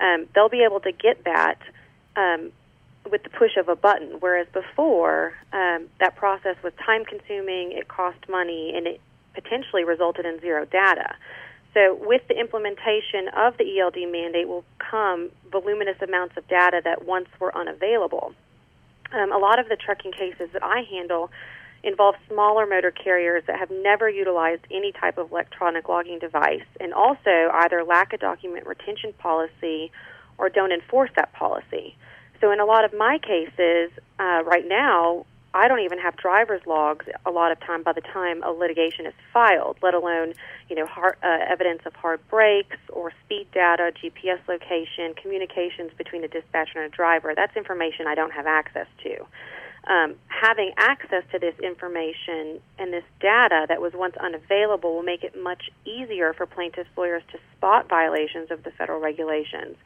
um, 0.00 0.26
they'll 0.34 0.48
be 0.48 0.64
able 0.64 0.80
to 0.80 0.92
get 0.92 1.24
that 1.24 1.58
um, 2.16 2.50
with 3.10 3.22
the 3.22 3.30
push 3.30 3.56
of 3.56 3.68
a 3.68 3.76
button. 3.76 4.16
Whereas 4.20 4.46
before, 4.52 5.34
um, 5.52 5.88
that 6.00 6.16
process 6.16 6.56
was 6.62 6.72
time 6.84 7.04
consuming, 7.04 7.72
it 7.72 7.88
cost 7.88 8.18
money, 8.28 8.72
and 8.74 8.86
it 8.86 9.00
potentially 9.34 9.84
resulted 9.84 10.26
in 10.26 10.40
zero 10.40 10.64
data. 10.64 11.14
So, 11.74 11.98
with 12.00 12.22
the 12.28 12.38
implementation 12.38 13.28
of 13.36 13.56
the 13.58 13.80
ELD 13.80 14.10
mandate 14.10 14.46
will 14.46 14.64
come 14.78 15.30
voluminous 15.50 15.96
amounts 16.00 16.36
of 16.36 16.46
data 16.46 16.80
that 16.84 17.04
once 17.04 17.28
were 17.40 17.56
unavailable. 17.56 18.32
Um, 19.14 19.32
a 19.32 19.38
lot 19.38 19.58
of 19.58 19.68
the 19.68 19.76
trucking 19.76 20.12
cases 20.12 20.48
that 20.52 20.62
I 20.64 20.82
handle 20.90 21.30
involve 21.84 22.16
smaller 22.28 22.66
motor 22.66 22.90
carriers 22.90 23.44
that 23.46 23.58
have 23.58 23.70
never 23.70 24.08
utilized 24.08 24.62
any 24.70 24.90
type 24.90 25.18
of 25.18 25.30
electronic 25.30 25.88
logging 25.88 26.18
device 26.18 26.64
and 26.80 26.92
also 26.92 27.50
either 27.52 27.84
lack 27.84 28.12
a 28.12 28.18
document 28.18 28.66
retention 28.66 29.12
policy 29.18 29.92
or 30.38 30.48
don't 30.48 30.72
enforce 30.72 31.10
that 31.14 31.32
policy. 31.32 31.96
So, 32.40 32.50
in 32.50 32.58
a 32.58 32.64
lot 32.64 32.84
of 32.84 32.92
my 32.92 33.18
cases, 33.18 33.90
uh, 34.18 34.42
right 34.44 34.66
now, 34.66 35.26
I 35.54 35.68
don't 35.68 35.80
even 35.80 35.98
have 36.00 36.16
driver's 36.16 36.66
logs 36.66 37.06
a 37.24 37.30
lot 37.30 37.52
of 37.52 37.60
time 37.60 37.84
by 37.84 37.92
the 37.92 38.00
time 38.00 38.42
a 38.42 38.50
litigation 38.50 39.06
is 39.06 39.14
filed, 39.32 39.76
let 39.82 39.94
alone 39.94 40.34
you 40.68 40.74
know 40.74 40.84
hard, 40.84 41.16
uh, 41.22 41.38
evidence 41.48 41.82
of 41.86 41.94
hard 41.94 42.20
brakes 42.28 42.76
or 42.92 43.12
speed 43.24 43.46
data, 43.52 43.92
GPS 44.02 44.40
location, 44.48 45.14
communications 45.14 45.92
between 45.96 46.24
a 46.24 46.28
dispatcher 46.28 46.82
and 46.82 46.92
a 46.92 46.96
driver. 46.96 47.34
That's 47.36 47.56
information 47.56 48.08
I 48.08 48.16
don't 48.16 48.32
have 48.32 48.48
access 48.48 48.88
to. 49.04 49.24
Um, 49.86 50.16
having 50.26 50.72
access 50.76 51.22
to 51.30 51.38
this 51.38 51.54
information 51.60 52.60
and 52.78 52.92
this 52.92 53.04
data 53.20 53.66
that 53.68 53.80
was 53.80 53.92
once 53.92 54.16
unavailable 54.16 54.94
will 54.94 55.02
make 55.02 55.22
it 55.22 55.40
much 55.40 55.70
easier 55.84 56.32
for 56.32 56.46
plaintiffs' 56.46 56.88
lawyers 56.96 57.22
to 57.30 57.38
spot 57.56 57.88
violations 57.88 58.50
of 58.50 58.64
the 58.64 58.72
federal 58.72 58.98
regulations 58.98 59.76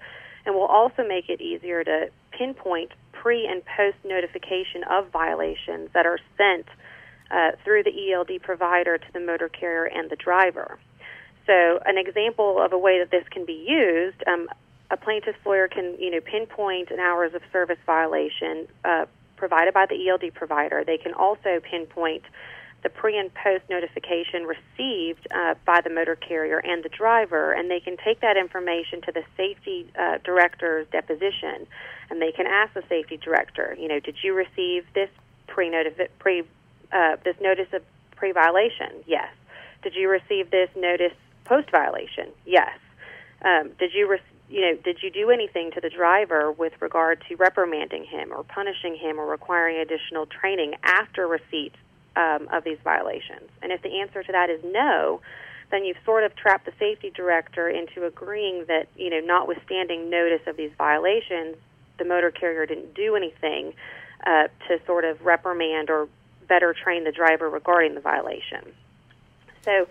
and 0.46 0.54
will 0.54 0.66
also 0.66 1.06
make 1.06 1.28
it 1.28 1.42
easier 1.42 1.84
to 1.84 2.08
pinpoint 2.30 2.92
pre 3.20 3.46
and 3.46 3.62
post 3.64 3.96
notification 4.04 4.84
of 4.90 5.10
violations 5.10 5.90
that 5.94 6.06
are 6.06 6.18
sent 6.37 6.66
uh, 7.30 7.52
through 7.64 7.82
the 7.82 8.12
ELD 8.12 8.42
provider 8.42 8.98
to 8.98 9.12
the 9.12 9.20
motor 9.20 9.48
carrier 9.48 9.84
and 9.84 10.10
the 10.10 10.16
driver. 10.16 10.78
So, 11.46 11.80
an 11.87 11.98
example 11.98 12.62
of 12.62 12.72
a 12.72 12.78
way 12.78 12.98
that 12.98 13.10
this 13.10 13.25
can 13.30 13.44
be 13.44 13.64
used, 13.66 14.22
um, 14.26 14.48
a 14.90 14.96
plaintiff's 14.96 15.38
lawyer 15.44 15.68
can, 15.68 15.96
you 15.98 16.10
know, 16.10 16.20
pinpoint 16.20 16.90
an 16.90 17.00
hours 17.00 17.34
of 17.34 17.42
service 17.52 17.78
violation 17.87 18.66
uh, 18.84 19.06
provided 19.37 19.75
by 19.75 19.87
the 19.87 20.08
ELD 20.08 20.34
provider. 20.34 20.84
They 20.84 20.98
can 20.98 21.14
also 21.14 21.60
pinpoint 21.62 22.25
the 22.82 22.88
pre 22.88 23.18
and 23.18 23.32
post 23.35 23.64
notification 23.68 24.44
received 24.44 25.26
uh, 25.35 25.54
by 25.66 25.80
the 25.80 25.90
motor 25.90 26.16
carrier 26.16 26.58
and 26.58 26.85
the 26.85 26.88
driver, 26.88 27.52
and 27.52 27.70
they 27.70 27.80
can 27.80 27.97
take 28.04 28.20
that 28.20 28.37
information 28.37 29.00
to 29.02 29.12
the 29.12 29.23
safety 29.37 29.90
uh, 29.99 30.18
director's 30.25 30.87
deposition, 30.92 31.66
and 32.11 32.23
they 32.23 32.32
can 32.32 32.47
ask 32.47 32.75
the 32.75 32.85
safety 32.88 33.16
director, 33.16 33.76
you 33.78 33.88
know, 33.88 33.99
did 33.99 34.16
you 34.23 34.35
receive 34.35 34.85
this 34.94 35.11
pre 35.47 35.73
pre 36.18 36.42
uh, 36.92 37.16
this 37.25 37.37
notice 37.40 37.68
of 37.73 37.82
pre 38.16 38.32
violation? 38.32 39.02
Yes. 39.06 39.28
Did 39.82 39.94
you 39.94 40.08
receive 40.08 40.50
this 40.50 40.70
notice 40.76 41.14
post 41.44 41.70
violation? 41.70 42.28
Yes. 42.47 42.78
Um, 43.42 43.70
did 43.78 43.92
you 43.94 44.08
re- 44.08 44.20
you 44.49 44.61
know, 44.62 44.76
did 44.82 44.99
you 45.02 45.11
do 45.11 45.30
anything 45.30 45.70
to 45.73 45.80
the 45.80 45.90
driver 45.90 46.50
with 46.50 46.73
regard 46.80 47.23
to 47.28 47.37
reprimanding 47.37 48.04
him 48.04 48.32
or 48.32 48.42
punishing 48.42 48.97
him 48.97 49.18
or 49.18 49.26
requiring 49.26 49.78
additional 49.78 50.26
training 50.26 50.75
after 50.82 51.26
receipt 51.26 51.75
um, 52.18 52.48
of 52.52 52.64
these 52.64 52.78
violations? 52.82 53.48
And 53.62 53.72
if 53.72 53.80
the 53.82 54.00
answer 54.00 54.22
to 54.22 54.32
that 54.32 54.50
is 54.50 54.60
no, 54.64 55.20
then 55.70 55.84
you've 55.84 55.98
sort 56.04 56.25
of 56.25 56.34
trapped 56.34 56.66
the 56.66 56.72
safety 56.78 57.10
director 57.14 57.68
into 57.68 58.04
agreeing 58.04 58.64
that, 58.68 58.88
you 58.96 59.10
know, 59.10 59.20
notwithstanding 59.20 60.10
notice 60.10 60.40
of 60.46 60.56
these 60.56 60.70
violations, 60.76 61.56
the 61.98 62.04
motor 62.04 62.30
carrier 62.30 62.66
didn't 62.66 62.94
do 62.94 63.16
anything 63.16 63.75
uh, 64.26 64.48
to 64.66 64.80
sort 64.87 65.04
of 65.04 65.20
reprimand 65.25 65.90
or 65.90 66.08
better 66.48 66.75
train 66.75 67.04
the 67.04 67.12
driver 67.12 67.48
regarding 67.48 67.94
the 67.94 68.00
violation. 68.00 68.64
So, 69.62 69.87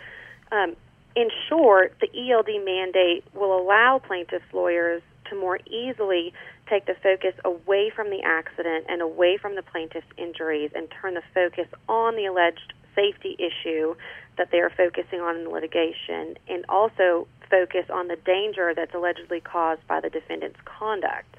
um, 0.51 0.75
in 1.15 1.29
short, 1.48 1.96
the 2.00 2.10
ELD 2.13 2.63
mandate 2.63 3.24
will 3.34 3.60
allow 3.60 4.00
plaintiffs' 4.00 4.46
lawyers 4.53 5.01
to 5.29 5.36
more 5.36 5.60
easily 5.67 6.34
take 6.70 6.86
the 6.86 6.96
focus 7.02 7.34
away 7.46 7.90
from 7.90 8.10
the 8.10 8.22
accident 8.24 8.86
and 8.90 9.02
away 9.02 9.38
from 9.38 9.56
the 9.56 9.62
plaintiff's 9.62 10.08
injuries 10.18 10.72
and 10.76 10.88
turn 11.02 11.14
the 11.14 11.24
focus 11.34 11.68
on 11.88 12.16
the 12.16 12.26
alleged 12.26 12.74
safety 12.96 13.36
issue 13.40 13.96
that 14.38 14.52
they 14.52 14.60
are 14.60 14.70
focusing 14.70 15.20
on 15.20 15.36
in 15.38 15.44
the 15.46 15.50
litigation 15.50 16.38
and 16.48 16.66
also 16.70 17.28
focus 17.50 17.86
on 17.92 18.08
the 18.08 18.16
danger 18.16 18.74
that's 18.76 18.94
allegedly 18.94 19.40
caused 19.40 19.86
by 19.88 20.00
the 20.00 20.10
defendant's 20.10 20.60
conduct. 20.66 21.38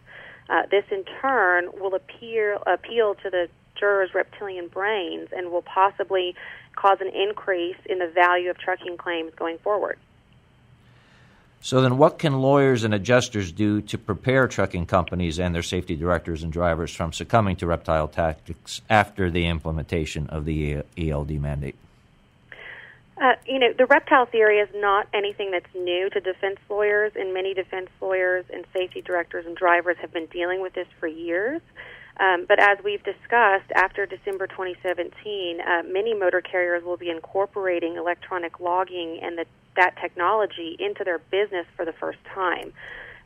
Uh, 0.48 0.62
this, 0.70 0.84
in 0.90 1.04
turn, 1.20 1.68
will 1.78 1.94
appear, 1.94 2.54
appeal 2.66 3.14
to 3.14 3.30
the 3.30 3.48
jurors' 3.78 4.14
reptilian 4.14 4.68
brains 4.68 5.28
and 5.36 5.50
will 5.50 5.62
possibly 5.62 6.34
cause 6.74 6.98
an 7.00 7.08
increase 7.08 7.76
in 7.86 7.98
the 7.98 8.08
value 8.08 8.50
of 8.50 8.58
trucking 8.58 8.96
claims 8.96 9.32
going 9.36 9.58
forward. 9.58 9.98
So 11.60 11.80
then, 11.80 11.98
what 11.98 12.18
can 12.18 12.40
lawyers 12.40 12.84
and 12.84 12.94
adjusters 12.94 13.50
do 13.50 13.80
to 13.82 13.98
prepare 13.98 14.46
trucking 14.46 14.86
companies 14.86 15.40
and 15.40 15.54
their 15.54 15.62
safety 15.62 15.96
directors 15.96 16.42
and 16.42 16.52
drivers 16.52 16.94
from 16.94 17.12
succumbing 17.12 17.56
to 17.56 17.66
reptile 17.66 18.06
tactics 18.06 18.80
after 18.88 19.30
the 19.30 19.46
implementation 19.46 20.28
of 20.28 20.44
the 20.44 20.82
ELD 20.96 21.30
mandate? 21.32 21.74
Uh, 23.20 23.32
you 23.46 23.58
know, 23.58 23.72
the 23.76 23.86
reptile 23.86 24.26
theory 24.26 24.58
is 24.58 24.68
not 24.76 25.08
anything 25.12 25.50
that's 25.50 25.74
new 25.74 26.08
to 26.10 26.20
defense 26.20 26.58
lawyers, 26.70 27.12
and 27.16 27.34
many 27.34 27.52
defense 27.52 27.90
lawyers 28.00 28.44
and 28.52 28.64
safety 28.72 29.00
directors 29.00 29.44
and 29.44 29.56
drivers 29.56 29.96
have 30.00 30.12
been 30.12 30.26
dealing 30.26 30.62
with 30.62 30.72
this 30.74 30.86
for 31.00 31.08
years. 31.08 31.60
Um, 32.20 32.46
but 32.48 32.60
as 32.60 32.78
we've 32.84 33.02
discussed, 33.02 33.70
after 33.74 34.06
December 34.06 34.46
2017, 34.46 35.60
uh, 35.60 35.82
many 35.86 36.14
motor 36.14 36.40
carriers 36.40 36.84
will 36.84 36.96
be 36.96 37.10
incorporating 37.10 37.96
electronic 37.96 38.60
logging 38.60 39.20
and 39.22 39.38
the 39.38 39.46
that 39.78 39.96
technology 40.00 40.76
into 40.78 41.04
their 41.04 41.18
business 41.18 41.66
for 41.76 41.84
the 41.84 41.92
first 41.92 42.18
time. 42.34 42.72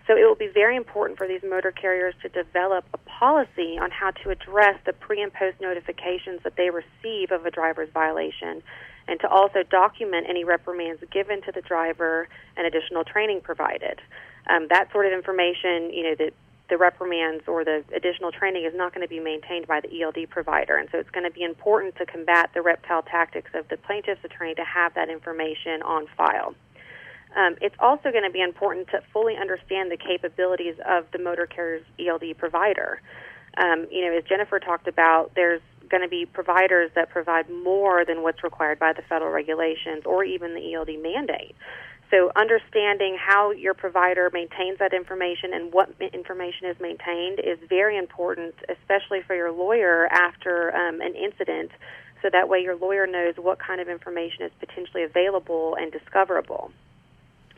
So 0.07 0.17
it 0.17 0.27
will 0.27 0.35
be 0.35 0.51
very 0.53 0.77
important 0.77 1.17
for 1.17 1.27
these 1.27 1.43
motor 1.49 1.73
carriers 1.73 2.15
to 2.23 2.29
develop 2.29 2.85
a 2.93 2.99
policy 2.99 3.79
on 3.81 3.91
how 3.91 4.11
to 4.23 4.31
address 4.31 4.79
the 4.85 4.93
pre 4.93 5.23
and 5.23 5.33
post 5.33 5.61
notifications 5.61 6.43
that 6.45 6.57
they 6.57 6.71
receive 6.71 7.31
of 7.31 7.47
a 7.47 7.51
driver's 7.51 7.89
violation 7.95 8.63
and 9.09 9.19
to 9.21 9.29
also 9.29 9.63
document 9.63 10.27
any 10.29 10.45
reprimands 10.45 11.03
given 11.11 11.41
to 11.43 11.53
the 11.53 11.63
driver 11.63 12.29
and 12.57 12.67
additional 12.67 13.05
training 13.05 13.41
provided. 13.41 14.01
Um, 14.49 14.67
that 14.71 14.91
sort 14.93 15.07
of 15.07 15.13
information, 15.13 15.93
you 15.93 16.03
know, 16.03 16.15
that 16.17 16.35
the 16.73 16.79
reprimands 16.79 17.45
or 17.47 17.67
the 17.67 17.85
additional 17.95 18.33
training 18.33 18.65
is 18.65 18.73
not 18.75 18.95
going 18.95 19.07
to 19.07 19.09
be 19.09 19.21
maintained 19.21 19.67
by 19.67 19.79
the 19.79 20.03
ELD 20.03 20.31
provider. 20.31 20.79
And 20.79 20.89
so 20.91 20.97
it's 20.97 21.11
going 21.11 21.27
to 21.27 21.31
be 21.31 21.43
important 21.43 21.97
to 21.97 22.07
combat 22.07 22.49
the 22.55 22.63
reptile 22.63 23.03
tactics 23.03 23.51
of 23.53 23.69
the 23.69 23.77
plaintiff's 23.77 24.25
attorney 24.25 24.55
to 24.55 24.65
have 24.65 24.95
that 24.95 25.11
information 25.11 25.83
on 25.83 26.07
file. 26.17 26.55
Um, 27.37 27.57
it's 27.61 27.75
also 27.79 28.11
going 28.11 28.25
to 28.25 28.31
be 28.31 28.41
important 28.41 28.89
to 28.89 29.03
fully 29.13 29.37
understand 29.37 29.91
the 29.91 29.99
capabilities 29.99 30.77
of 30.89 31.05
the 31.13 31.19
motor 31.19 31.47
carrier's 31.47 31.85
ELD 32.01 32.39
provider. 32.39 33.03
Um, 33.59 33.87
you 33.91 34.07
know, 34.07 34.17
as 34.17 34.25
Jennifer 34.25 34.59
talked 34.59 34.89
about, 34.89 35.33
there's 35.35 35.61
going 35.91 36.03
to 36.03 36.09
be 36.09 36.25
providers 36.25 36.91
that 36.95 37.11
provide 37.11 37.51
more 37.51 38.07
than 38.07 38.23
what's 38.23 38.43
required 38.43 38.79
by 38.79 38.95
the 38.95 39.03
federal 39.03 39.31
regulations 39.31 40.05
or 40.07 40.25
even 40.25 40.55
the 40.55 40.73
ELD 40.73 41.03
mandate. 41.03 41.55
So, 42.13 42.31
understanding 42.37 43.17
how 43.19 43.53
your 43.53 43.73
provider 43.73 44.29
maintains 44.31 44.79
that 44.81 44.93
information 44.93 45.55
and 45.55 45.73
what 45.73 45.89
information 46.13 46.69
is 46.69 46.79
maintained 46.79 47.41
is 47.41 47.59
very 47.71 47.97
important, 47.97 48.55
especially 48.69 49.23
for 49.27 49.35
your 49.35 49.51
lawyer 49.51 50.09
after 50.13 50.77
um, 50.77 51.01
an 51.01 51.15
incident. 51.15 51.71
So 52.21 52.29
that 52.31 52.51
way, 52.51 52.61
your 52.61 52.77
lawyer 52.77 53.07
knows 53.07 53.37
what 53.39 53.59
kind 53.59 53.81
of 53.81 53.89
information 53.89 54.43
is 54.43 54.53
potentially 54.61 55.05
available 55.05 55.75
and 55.81 55.91
discoverable. 55.91 56.71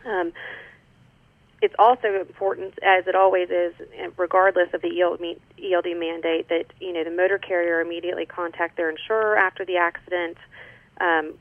Um, 0.07 0.33
it's 1.61 1.75
also 1.77 2.21
important, 2.21 2.79
as 2.81 3.09
it 3.09 3.17
always 3.17 3.51
is, 3.51 3.75
regardless 4.17 4.69
of 4.73 4.83
the 4.83 5.03
ELD 5.03 5.97
mandate, 5.99 6.49
that 6.49 6.67
you 6.79 6.93
know 6.93 7.03
the 7.03 7.11
motor 7.11 7.39
carrier 7.39 7.81
immediately 7.81 8.25
contact 8.25 8.77
their 8.77 8.89
insurer 8.89 9.37
after 9.37 9.65
the 9.65 9.79
accident, 9.79 10.37
um, 11.01 11.35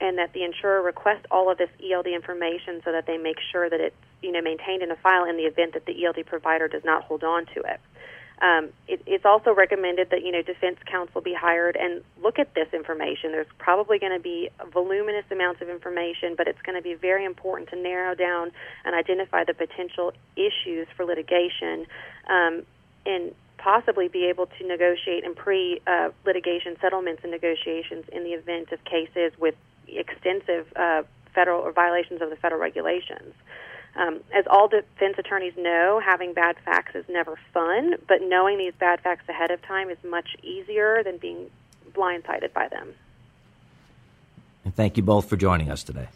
and 0.00 0.18
that 0.18 0.32
the 0.32 0.44
insurer 0.44 0.82
request 0.82 1.26
all 1.30 1.50
of 1.50 1.58
this 1.58 1.70
ELD 1.82 2.06
information 2.06 2.80
so 2.84 2.92
that 2.92 3.06
they 3.06 3.18
make 3.18 3.36
sure 3.52 3.68
that 3.68 3.80
it's 3.80 3.96
you 4.22 4.32
know 4.32 4.40
maintained 4.40 4.82
in 4.82 4.90
a 4.90 4.96
file 4.96 5.24
in 5.24 5.36
the 5.36 5.44
event 5.44 5.74
that 5.74 5.86
the 5.86 6.04
ELD 6.04 6.26
provider 6.26 6.68
does 6.68 6.84
not 6.84 7.04
hold 7.04 7.24
on 7.24 7.46
to 7.46 7.60
it. 7.60 7.80
Um, 8.42 8.70
it, 8.88 9.02
it's 9.04 9.26
also 9.26 9.54
recommended 9.54 10.08
that 10.10 10.24
you 10.24 10.32
know 10.32 10.40
defense 10.42 10.78
counsel 10.90 11.20
be 11.20 11.34
hired 11.34 11.76
and 11.76 12.02
look 12.22 12.38
at 12.38 12.54
this 12.54 12.68
information. 12.72 13.32
There's 13.32 13.46
probably 13.58 13.98
going 13.98 14.12
to 14.12 14.22
be 14.22 14.48
voluminous 14.72 15.26
amounts 15.30 15.60
of 15.60 15.68
information, 15.68 16.34
but 16.36 16.48
it's 16.48 16.60
going 16.62 16.76
to 16.76 16.82
be 16.82 16.94
very 16.94 17.24
important 17.24 17.68
to 17.70 17.76
narrow 17.76 18.14
down 18.14 18.50
and 18.84 18.94
identify 18.94 19.44
the 19.44 19.54
potential 19.54 20.12
issues 20.36 20.88
for 20.96 21.04
litigation, 21.04 21.86
um, 22.28 22.62
and 23.04 23.34
possibly 23.58 24.08
be 24.08 24.24
able 24.24 24.46
to 24.46 24.66
negotiate 24.66 25.22
and 25.22 25.36
pre-litigation 25.36 26.72
uh, 26.76 26.80
settlements 26.80 27.20
and 27.22 27.30
negotiations 27.30 28.06
in 28.10 28.24
the 28.24 28.30
event 28.30 28.72
of 28.72 28.82
cases 28.84 29.32
with 29.38 29.54
extensive 29.98 30.72
uh, 30.76 31.02
federal 31.34 31.60
or 31.60 31.72
violations 31.72 32.22
of 32.22 32.30
the 32.30 32.36
federal 32.36 32.60
regulations. 32.60 33.34
Um, 33.96 34.20
as 34.32 34.46
all 34.48 34.68
defense 34.68 35.16
attorneys 35.18 35.54
know, 35.56 36.00
having 36.04 36.32
bad 36.32 36.56
facts 36.64 36.94
is 36.94 37.04
never 37.08 37.38
fun, 37.52 37.96
but 38.06 38.22
knowing 38.22 38.58
these 38.58 38.74
bad 38.78 39.00
facts 39.00 39.28
ahead 39.28 39.50
of 39.50 39.60
time 39.62 39.90
is 39.90 39.98
much 40.04 40.36
easier 40.42 41.02
than 41.02 41.18
being 41.18 41.50
blindsided 41.92 42.52
by 42.52 42.68
them. 42.68 42.94
And 44.64 44.74
thank 44.74 44.96
you 44.96 45.02
both 45.02 45.28
for 45.28 45.36
joining 45.36 45.70
us 45.70 45.82
today. 45.82 46.08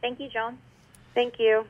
Thank 0.00 0.18
you, 0.20 0.28
John. 0.28 0.58
Thank 1.14 1.38
you. 1.38 1.66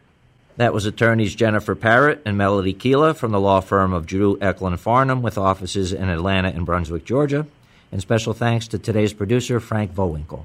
That 0.56 0.72
was 0.72 0.86
attorneys 0.86 1.34
Jennifer 1.34 1.74
Parrott 1.74 2.22
and 2.24 2.36
Melody 2.36 2.72
Keela 2.72 3.14
from 3.14 3.30
the 3.30 3.40
law 3.40 3.60
firm 3.60 3.92
of 3.92 4.06
Drew 4.06 4.36
Eckl 4.38 4.76
& 4.78 4.80
Farnham 4.80 5.22
with 5.22 5.38
offices 5.38 5.92
in 5.92 6.08
Atlanta 6.08 6.48
and 6.48 6.66
Brunswick, 6.66 7.04
Georgia. 7.04 7.46
And 7.90 8.00
special 8.00 8.32
thanks 8.32 8.68
to 8.68 8.78
today's 8.78 9.12
producer, 9.12 9.60
Frank 9.60 9.94
Vowinkle. 9.94 10.44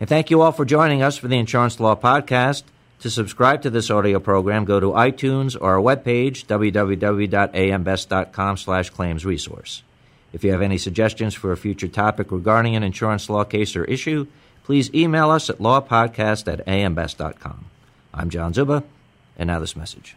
And 0.00 0.08
thank 0.08 0.30
you 0.30 0.42
all 0.42 0.52
for 0.52 0.64
joining 0.64 1.02
us 1.02 1.16
for 1.16 1.26
the 1.28 1.38
Insurance 1.38 1.80
Law 1.80 1.96
Podcast. 1.96 2.62
To 3.00 3.10
subscribe 3.10 3.62
to 3.62 3.70
this 3.70 3.90
audio 3.90 4.18
program, 4.18 4.64
go 4.64 4.80
to 4.80 4.92
iTunes 4.92 5.56
or 5.60 5.74
our 5.74 5.80
webpage, 5.80 6.46
www.ambest.com 6.46 8.56
slash 8.56 8.90
claims 8.90 9.24
resource. 9.24 9.82
If 10.32 10.42
you 10.44 10.52
have 10.52 10.62
any 10.62 10.78
suggestions 10.78 11.34
for 11.34 11.52
a 11.52 11.56
future 11.56 11.88
topic 11.88 12.32
regarding 12.32 12.76
an 12.76 12.82
insurance 12.82 13.30
law 13.30 13.44
case 13.44 13.76
or 13.76 13.84
issue, 13.84 14.26
please 14.64 14.92
email 14.92 15.30
us 15.30 15.48
at 15.48 15.58
lawpodcast 15.58 16.52
at 16.52 16.66
ambest.com. 16.66 17.66
I'm 18.12 18.30
John 18.30 18.52
Czuba, 18.52 18.82
and 19.38 19.46
now 19.46 19.60
this 19.60 19.76
message. 19.76 20.16